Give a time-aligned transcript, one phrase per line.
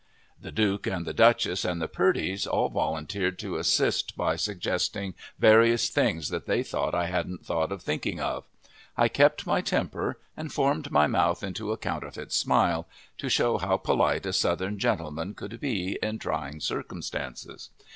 [0.41, 5.89] The Duke and the Duchess and the Purdys all volunteered to assist by suggesting various
[5.89, 8.43] things that they thought I hadn't thought of thinking of.
[8.97, 12.87] I kept my temper and formed my mouth into a counterfeit smile,
[13.19, 17.69] to show how polite a Southern gentleman could be in trying circumstances.